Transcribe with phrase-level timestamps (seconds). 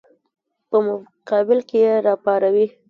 [0.69, 2.67] په مقابل کې یې راپاروي.